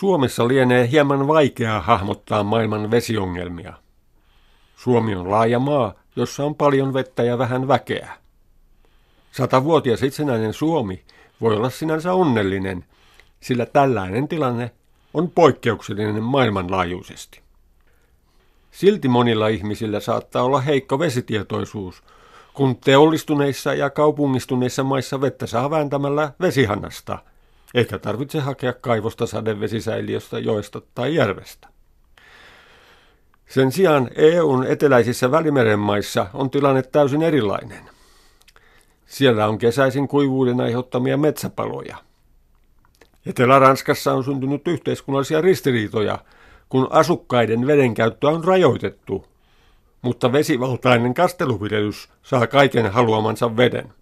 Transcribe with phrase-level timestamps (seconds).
[0.00, 3.72] Suomessa lienee hieman vaikeaa hahmottaa maailman vesiongelmia.
[4.76, 8.10] Suomi on laaja maa, jossa on paljon vettä ja vähän väkeä.
[9.32, 11.02] Satavuotias itsenäinen Suomi
[11.40, 12.84] voi olla sinänsä onnellinen,
[13.40, 14.70] sillä tällainen tilanne
[15.14, 17.40] on poikkeuksellinen maailmanlaajuisesti.
[18.70, 22.02] Silti monilla ihmisillä saattaa olla heikko vesitietoisuus,
[22.54, 27.18] kun teollistuneissa ja kaupungistuneissa maissa vettä saa vääntämällä vesihannasta,
[27.74, 31.68] eikä tarvitse hakea kaivosta sadevesisäiliöstä, joesta tai järvestä.
[33.48, 37.90] Sen sijaan EUn eteläisissä välimeren maissa on tilanne täysin erilainen.
[39.06, 41.96] Siellä on kesäisin kuivuuden aiheuttamia metsäpaloja.
[43.26, 46.18] Etelä-Ranskassa on syntynyt yhteiskunnallisia ristiriitoja,
[46.68, 49.26] kun asukkaiden vedenkäyttöä on rajoitettu,
[50.02, 53.92] mutta vesivaltainen kasteluviljelys saa kaiken haluamansa veden.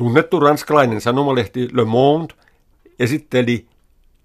[0.00, 2.34] Tunnettu ranskalainen sanomalehti Le Monde
[2.98, 3.66] esitteli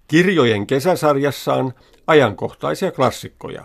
[0.08, 1.72] kirjojen kesäsarjassaan
[2.06, 3.64] ajankohtaisia klassikkoja.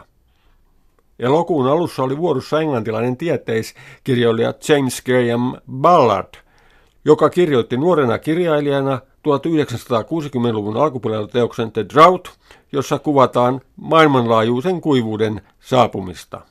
[1.19, 6.33] Elokuun alussa oli vuorossa englantilainen tieteiskirjailija James Graham Ballard,
[7.05, 12.27] joka kirjoitti nuorena kirjailijana 1960-luvun alkupuolella teoksen The Drought,
[12.71, 16.41] jossa kuvataan maailmanlaajuisen kuivuuden saapumista.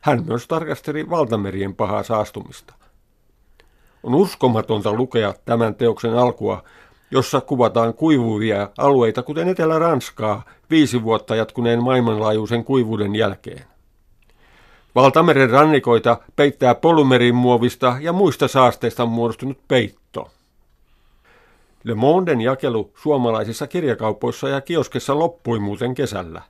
[0.00, 2.74] Hän myös tarkasteli valtamerien pahaa saastumista.
[4.02, 6.64] On uskomatonta lukea tämän teoksen alkua,
[7.10, 13.64] jossa kuvataan kuivuvia alueita, kuten Etelä-Ranskaa, viisi vuotta jatkuneen maailmanlaajuisen kuivuuden jälkeen.
[14.94, 20.30] Valtameren rannikoita peittää polymerin muovista ja muista saasteista muodostunut peitto.
[21.84, 26.42] Le Monden jakelu suomalaisissa kirjakaupoissa ja kioskessa loppui muuten kesällä.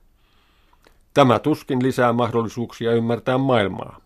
[1.15, 4.01] Tämä tuskin lisää mahdollisuuksia ymmärtää maailmaa.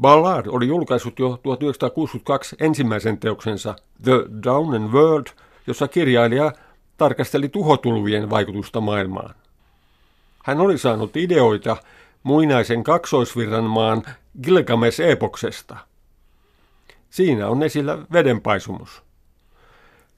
[0.00, 4.12] Ballard oli julkaissut jo 1962 ensimmäisen teoksensa The
[4.44, 5.26] Down and World,
[5.66, 6.52] jossa kirjailija
[6.96, 9.34] tarkasteli tuhotulvien vaikutusta maailmaan.
[10.44, 11.76] Hän oli saanut ideoita
[12.22, 14.02] muinaisen kaksoisvirran maan
[14.42, 15.76] Gilgames-epoksesta.
[17.10, 19.02] Siinä on esillä vedenpaisumus.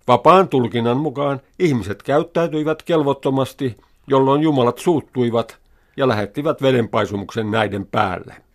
[0.08, 5.58] Vapaan tulkinnan mukaan ihmiset käyttäytyivät kelvottomasti, jolloin jumalat suuttuivat
[5.96, 8.45] ja lähettivät vedenpaisumuksen näiden päälle.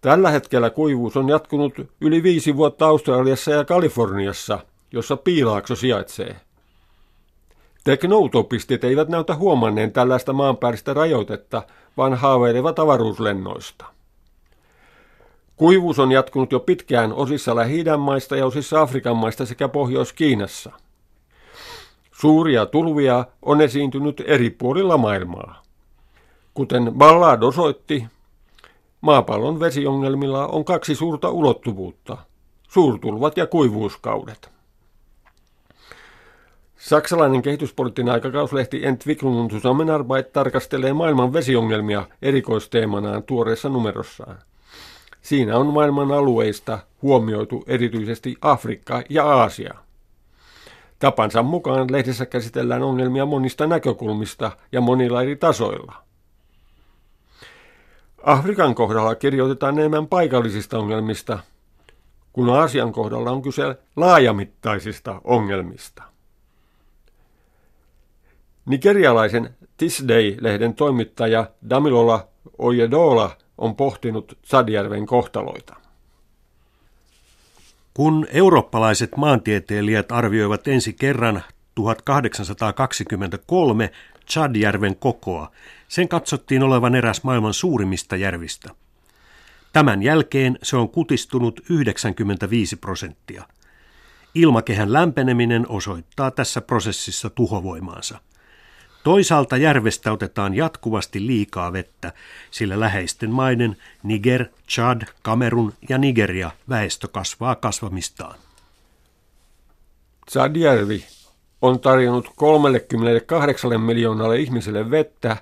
[0.00, 4.58] Tällä hetkellä kuivuus on jatkunut yli viisi vuotta Australiassa ja Kaliforniassa,
[4.92, 6.36] jossa piilaakso sijaitsee.
[7.84, 11.62] Teknoutopistit eivät näytä huomanneen tällaista maanpääristä rajoitetta,
[11.96, 13.84] vaan haaveilevat avaruuslennoista.
[15.56, 20.72] Kuivuus on jatkunut jo pitkään osissa lähi maista ja osissa Afrikan maista sekä Pohjois-Kiinassa.
[22.12, 25.62] Suuria tulvia on esiintynyt eri puolilla maailmaa.
[26.54, 28.06] Kuten Ballard osoitti,
[29.00, 32.16] maapallon vesiongelmilla on kaksi suurta ulottuvuutta,
[32.68, 34.50] suurtulvat ja kuivuuskaudet.
[36.76, 44.38] Saksalainen kehityspoliittinen aikakauslehti Entwicklung Zusammenarbeit tarkastelee maailman vesiongelmia erikoisteemanaan tuoreessa numerossaan.
[45.22, 49.74] Siinä on maailman alueista huomioitu erityisesti Afrikka ja Aasia.
[50.98, 56.05] Tapansa mukaan lehdessä käsitellään ongelmia monista näkökulmista ja monilla eri tasoilla.
[58.26, 61.38] Afrikan kohdalla kirjoitetaan enemmän paikallisista ongelmista,
[62.32, 63.62] kun Aasian kohdalla on kyse
[63.96, 66.02] laajamittaisista ongelmista.
[68.66, 72.28] Nigerialaisen Tisday-lehden toimittaja Damilola
[72.58, 75.76] Oyedola on pohtinut Sadjärven kohtaloita.
[77.94, 81.42] Kun eurooppalaiset maantieteilijät arvioivat ensi kerran
[81.74, 83.90] 1823
[84.30, 85.50] Chadjärven kokoa,
[85.88, 88.70] sen katsottiin olevan eräs maailman suurimmista järvistä.
[89.72, 93.44] Tämän jälkeen se on kutistunut 95 prosenttia.
[94.34, 98.18] Ilmakehän lämpeneminen osoittaa tässä prosessissa tuhovoimaansa.
[99.04, 102.12] Toisaalta järvestä otetaan jatkuvasti liikaa vettä,
[102.50, 108.38] sillä läheisten maiden Niger, Chad, Kamerun ja Nigeria väestö kasvaa kasvamistaan.
[110.30, 111.04] Chadjärvi
[111.62, 115.36] on tarjonnut 38 miljoonalle ihmiselle vettä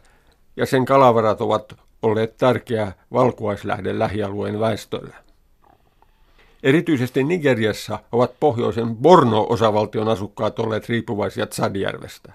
[0.56, 1.72] ja sen kalavarat ovat
[2.02, 5.14] olleet tärkeä valkuaislähde lähialueen väestölle.
[6.62, 12.32] Erityisesti Nigeriassa ovat pohjoisen Borno-osavaltion asukkaat olleet riippuvaisia Tsadjärvestä.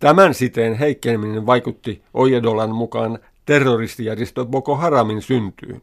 [0.00, 5.82] Tämän siteen heikkeneminen vaikutti Ojedolan mukaan terroristijärjestö Boko Haramin syntyyn.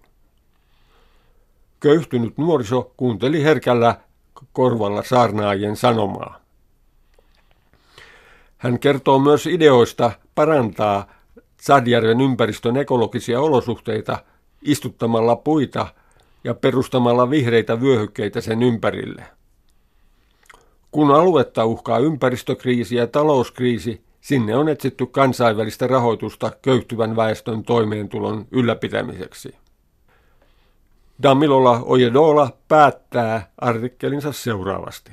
[1.79, 3.97] Köyhtynyt nuoriso kuunteli herkällä
[4.53, 6.39] korvalla saarnaajien sanomaa.
[8.57, 11.07] Hän kertoo myös ideoista parantaa
[11.61, 14.17] Sadjärven ympäristön ekologisia olosuhteita
[14.61, 15.87] istuttamalla puita
[16.43, 19.23] ja perustamalla vihreitä vyöhykkeitä sen ympärille.
[20.91, 29.55] Kun aluetta uhkaa ympäristökriisi ja talouskriisi, sinne on etsitty kansainvälistä rahoitusta köyhtyvän väestön toimeentulon ylläpitämiseksi.
[31.23, 35.11] Damilola Ojedola päättää artikkelinsa seuraavasti.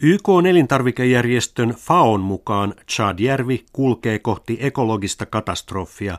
[0.00, 6.18] YK elintarvikejärjestön FAON mukaan Chadjärvi kulkee kohti ekologista katastrofia,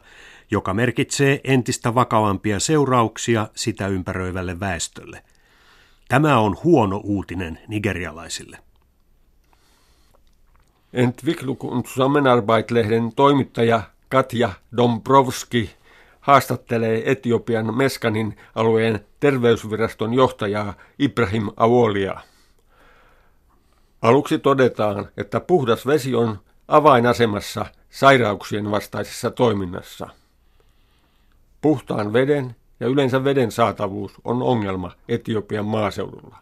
[0.51, 5.23] joka merkitsee entistä vakavampia seurauksia sitä ympäröivälle väestölle.
[6.07, 8.57] Tämä on huono uutinen nigerialaisille.
[10.93, 15.69] Entwicklung und Zusammenarbeit-lehden toimittaja Katja Dombrovski
[16.25, 22.19] haastattelee Etiopian Meskanin alueen terveysviraston johtajaa Ibrahim Awolia.
[24.01, 30.07] Aluksi todetaan, että puhdas vesi on avainasemassa sairauksien vastaisessa toiminnassa.
[31.61, 36.37] Puhtaan veden ja yleensä veden saatavuus on ongelma Etiopian maaseudulla.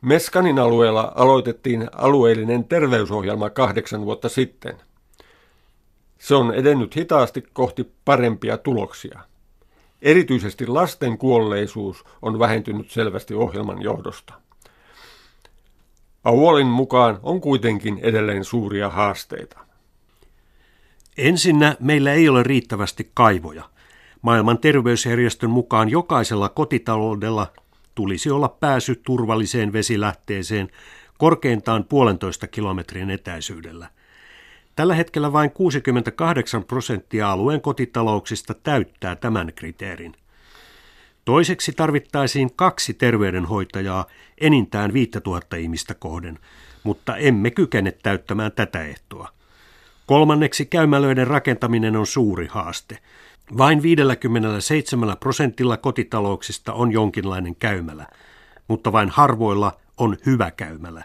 [0.00, 4.76] Meskanin alueella aloitettiin alueellinen terveysohjelma kahdeksan vuotta sitten.
[6.20, 9.20] Se on edennyt hitaasti kohti parempia tuloksia.
[10.02, 14.34] Erityisesti lasten kuolleisuus on vähentynyt selvästi ohjelman johdosta.
[16.24, 19.58] Auolin mukaan on kuitenkin edelleen suuria haasteita.
[21.16, 23.64] Ensinnä meillä ei ole riittävästi kaivoja.
[24.22, 27.46] Maailman terveysjärjestön mukaan jokaisella kotitaloudella
[27.94, 30.68] tulisi olla pääsy turvalliseen vesilähteeseen
[31.18, 33.88] korkeintaan puolentoista kilometrin etäisyydellä.
[34.76, 40.14] Tällä hetkellä vain 68 prosenttia alueen kotitalouksista täyttää tämän kriteerin.
[41.24, 44.06] Toiseksi tarvittaisiin kaksi terveydenhoitajaa
[44.40, 46.38] enintään 5000 ihmistä kohden,
[46.82, 49.28] mutta emme kykene täyttämään tätä ehtoa.
[50.06, 52.98] Kolmanneksi käymälöiden rakentaminen on suuri haaste.
[53.58, 58.06] Vain 57 prosentilla kotitalouksista on jonkinlainen käymälä,
[58.68, 61.04] mutta vain harvoilla on hyvä käymälä.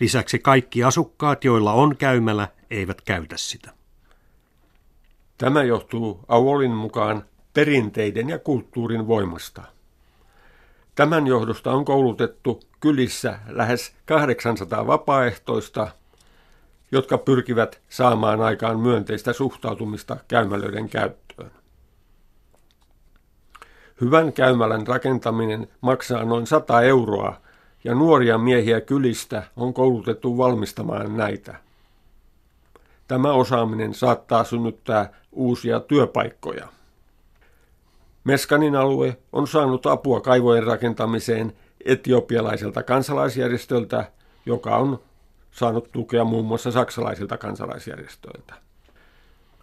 [0.00, 3.70] Lisäksi kaikki asukkaat, joilla on käymälä, eivät käytä sitä.
[5.38, 7.24] Tämä johtuu Aulin mukaan
[7.54, 9.62] perinteiden ja kulttuurin voimasta.
[10.94, 15.88] Tämän johdosta on koulutettu kylissä lähes 800 vapaaehtoista,
[16.92, 21.50] jotka pyrkivät saamaan aikaan myönteistä suhtautumista käymälöiden käyttöön.
[24.00, 27.40] Hyvän käymälän rakentaminen maksaa noin 100 euroa
[27.84, 31.63] ja nuoria miehiä kylistä on koulutettu valmistamaan näitä.
[33.08, 36.68] Tämä osaaminen saattaa synnyttää uusia työpaikkoja.
[38.24, 41.52] Meskanin alue on saanut apua kaivojen rakentamiseen
[41.84, 44.12] etiopialaiselta kansalaisjärjestöltä,
[44.46, 45.00] joka on
[45.50, 48.54] saanut tukea muun muassa saksalaisilta kansalaisjärjestöiltä.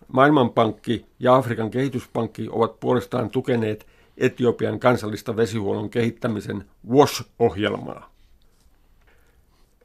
[0.07, 3.87] Maailmanpankki ja Afrikan kehityspankki ovat puolestaan tukeneet
[4.17, 8.10] Etiopian kansallista vesihuollon kehittämisen WASH-ohjelmaa.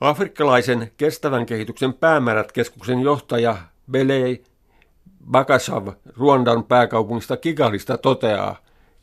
[0.00, 3.56] Afrikkalaisen kestävän kehityksen päämäärät-keskuksen johtaja
[3.90, 4.44] Belei
[5.30, 8.56] Bakasav Ruandan pääkaupungista Kigalista toteaa,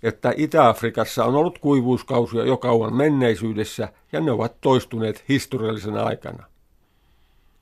[0.04, 6.44] että Itä-Afrikassa on ollut kuivuuskausia jo kauan menneisyydessä ja ne ovat toistuneet historiallisena aikana.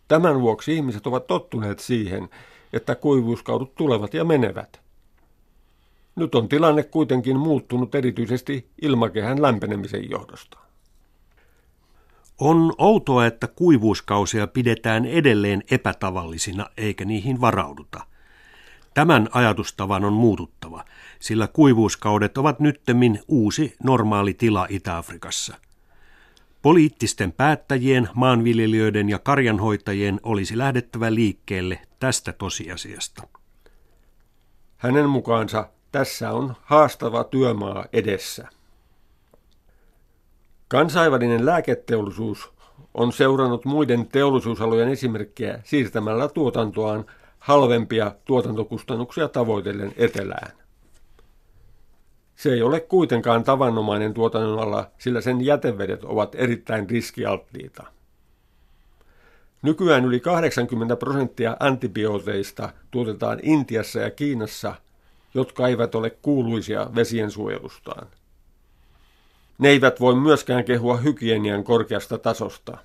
[0.07, 2.29] Tämän vuoksi ihmiset ovat tottuneet siihen,
[2.73, 4.81] että kuivuuskaudut tulevat ja menevät.
[6.15, 10.57] Nyt on tilanne kuitenkin muuttunut erityisesti ilmakehän lämpenemisen johdosta.
[12.41, 18.05] On outoa, että kuivuuskausia pidetään edelleen epätavallisina eikä niihin varauduta.
[18.93, 20.85] Tämän ajatustavan on muututtava,
[21.19, 25.55] sillä kuivuuskaudet ovat nyttemmin uusi normaali tila Itä-Afrikassa.
[26.61, 33.27] Poliittisten päättäjien, maanviljelijöiden ja karjanhoitajien olisi lähdettävä liikkeelle tästä tosiasiasta.
[34.77, 38.47] Hänen mukaansa tässä on haastava työmaa edessä.
[40.71, 42.51] Kansainvälinen lääketeollisuus
[42.93, 47.05] on seurannut muiden teollisuusalojen esimerkkejä siirtämällä tuotantoaan
[47.39, 50.51] halvempia tuotantokustannuksia tavoitellen etelään.
[52.35, 57.83] Se ei ole kuitenkaan tavanomainen tuotannonala, sillä sen jätevedet ovat erittäin riskialttiita.
[59.61, 64.75] Nykyään yli 80 prosenttia antibiooteista tuotetaan Intiassa ja Kiinassa,
[65.33, 68.07] jotka eivät ole kuuluisia vesien suojelustaan.
[69.61, 72.77] Ne eivät voi myöskään kehua hygienian korkeasta tasosta.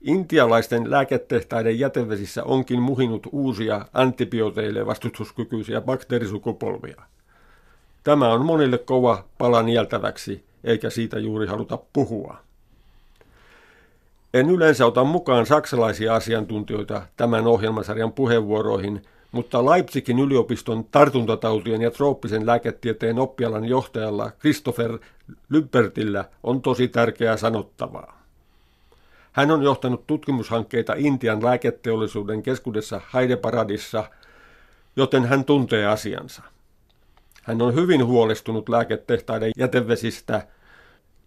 [0.00, 7.02] Intialaisten lääketehtaiden jätevesissä onkin muhinut uusia antibiooteille vastustuskykyisiä bakteerisukupolvia.
[8.02, 12.36] Tämä on monille kova pala nieltäväksi, eikä siitä juuri haluta puhua.
[14.34, 19.02] En yleensä ota mukaan saksalaisia asiantuntijoita tämän ohjelmasarjan puheenvuoroihin,
[19.34, 24.98] mutta Leipzigin yliopiston tartuntatautien ja trooppisen lääketieteen oppialan johtajalla Christopher
[25.52, 28.22] Lübbertillä on tosi tärkeää sanottavaa.
[29.32, 34.04] Hän on johtanut tutkimushankkeita Intian lääketeollisuuden keskuudessa Haideparadissa,
[34.96, 36.42] joten hän tuntee asiansa.
[37.42, 40.46] Hän on hyvin huolestunut lääketehtaiden jätevesistä,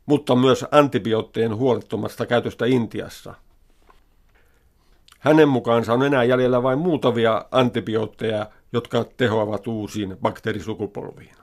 [0.05, 3.33] mutta myös antibioottien huolettomasta käytöstä Intiassa.
[5.19, 11.35] Hänen mukaansa on enää jäljellä vain muutamia antibiootteja, jotka tehoavat uusiin bakteerisukupolviin.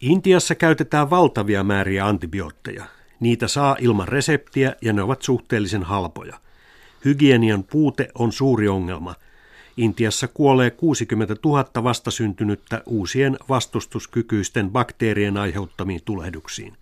[0.00, 2.84] Intiassa käytetään valtavia määriä antibiootteja.
[3.20, 6.40] Niitä saa ilman reseptiä ja ne ovat suhteellisen halpoja.
[7.04, 9.14] Hygienian puute on suuri ongelma.
[9.76, 16.76] Intiassa kuolee 60 000 vastasyntynyttä uusien vastustuskykyisten bakteerien aiheuttamiin tulehduksiin.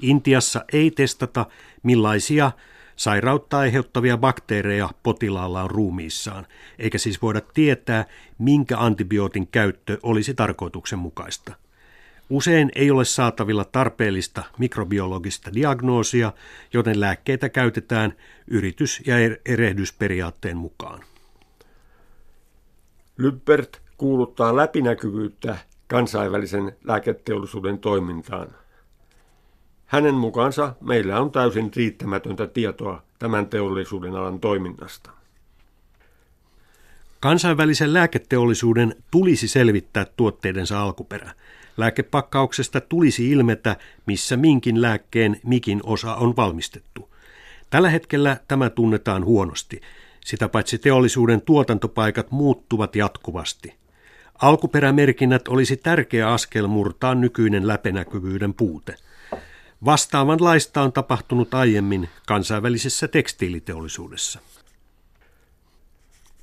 [0.00, 1.46] Intiassa ei testata,
[1.82, 2.50] millaisia
[2.98, 6.46] sairautta aiheuttavia bakteereja potilaalla on ruumiissaan,
[6.78, 8.04] eikä siis voida tietää,
[8.38, 11.54] minkä antibiootin käyttö olisi tarkoituksenmukaista.
[12.30, 16.32] Usein ei ole saatavilla tarpeellista mikrobiologista diagnoosia,
[16.72, 18.12] joten lääkkeitä käytetään
[18.46, 21.00] yritys- ja er-, erehdysperiaatteen mukaan.
[23.18, 28.48] Lyppert kuuluttaa läpinäkyvyyttä kansainvälisen lääketeollisuuden toimintaan.
[29.88, 35.10] Hänen mukaansa meillä on täysin riittämätöntä tietoa tämän teollisuuden alan toiminnasta.
[37.20, 41.32] Kansainvälisen lääketeollisuuden tulisi selvittää tuotteidensa alkuperä.
[41.76, 43.76] Lääkepakkauksesta tulisi ilmetä,
[44.06, 47.08] missä minkin lääkkeen mikin osa on valmistettu.
[47.70, 49.80] Tällä hetkellä tämä tunnetaan huonosti.
[50.24, 53.74] Sitä paitsi teollisuuden tuotantopaikat muuttuvat jatkuvasti.
[54.42, 58.94] Alkuperämerkinnät olisi tärkeä askel murtaa nykyinen läpenäkyvyyden puute.
[59.84, 64.40] Vastaavanlaista on tapahtunut aiemmin kansainvälisessä tekstiiliteollisuudessa.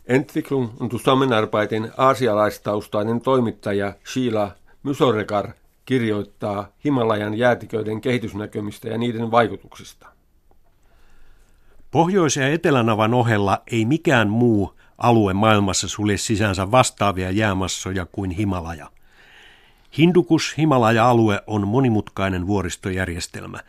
[0.08, 4.52] Entwicklung und Zusammenarbeitin aasialaistaustainen toimittaja Sheila
[4.84, 5.50] Mysorekar
[5.86, 10.08] kirjoittaa Himalajan jäätiköiden kehitysnäkymistä ja niiden vaikutuksista.
[11.92, 18.95] Pohjois- ja Etelänavan ohella ei mikään muu alue maailmassa sulje sisäänsä vastaavia jäämassoja kuin Himalaja.
[19.98, 23.60] Hindukus-Himalaja-alue on monimutkainen vuoristojärjestelmä.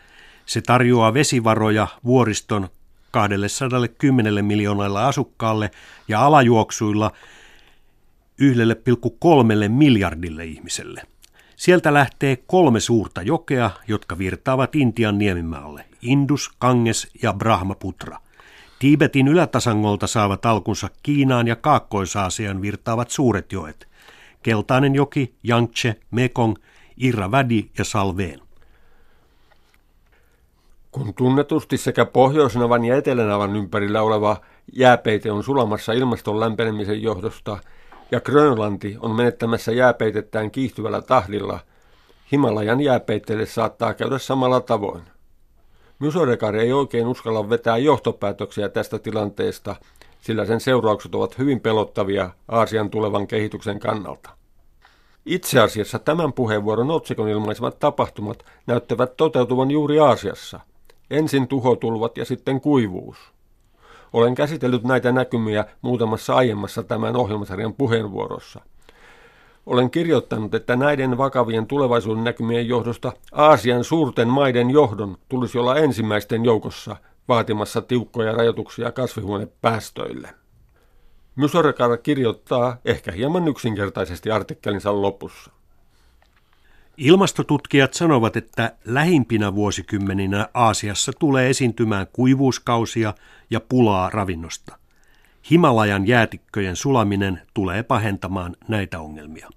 [0.46, 2.68] Se tarjoaa vesivaroja vuoriston
[3.10, 5.70] 210 miljoonalle asukkaalle
[6.08, 7.10] ja alajuoksuilla
[8.42, 11.02] 1,3 miljardille ihmiselle.
[11.56, 18.18] Sieltä lähtee kolme suurta jokea, jotka virtaavat Intian niemimaalle, Indus, Ganges ja Brahmaputra.
[18.78, 23.88] Tiibetin ylätasangolta saavat alkunsa Kiinaan ja Kaakkois-Aasian virtaavat suuret joet.
[24.46, 26.54] Keltainen joki, Yangtze, Mekong,
[26.96, 28.40] Irravädi ja Salveen.
[30.90, 34.36] Kun tunnetusti sekä Pohjoisnavan ja Etelänavan ympärillä oleva
[34.72, 37.58] jääpeite on sulamassa ilmaston lämpenemisen johdosta
[38.10, 41.60] ja Grönlanti on menettämässä jääpeitettään kiihtyvällä tahdilla,
[42.32, 45.02] Himalajan jääpeitteelle saattaa käydä samalla tavoin.
[45.98, 49.76] Mysorekari ei oikein uskalla vetää johtopäätöksiä tästä tilanteesta,
[50.26, 54.30] sillä sen seuraukset ovat hyvin pelottavia Aasian tulevan kehityksen kannalta.
[55.26, 60.60] Itse asiassa tämän puheenvuoron otsikon ilmaisemat tapahtumat näyttävät toteutuvan juuri Aasiassa.
[61.10, 63.16] Ensin tuhotulvat ja sitten kuivuus.
[64.12, 68.60] Olen käsitellyt näitä näkymiä muutamassa aiemmassa tämän ohjelmasarjan puheenvuorossa.
[69.66, 76.44] Olen kirjoittanut, että näiden vakavien tulevaisuuden näkymien johdosta Aasian suurten maiden johdon tulisi olla ensimmäisten
[76.44, 76.96] joukossa
[77.28, 80.34] vaatimassa tiukkoja rajoituksia kasvihuonepäästöille.
[81.36, 85.50] Mysorekar kirjoittaa ehkä hieman yksinkertaisesti artikkelinsa lopussa.
[86.96, 93.14] Ilmastotutkijat sanovat, että lähimpinä vuosikymmeninä Aasiassa tulee esiintymään kuivuuskausia
[93.50, 94.78] ja pulaa ravinnosta.
[95.50, 99.48] Himalajan jäätikköjen sulaminen tulee pahentamaan näitä ongelmia.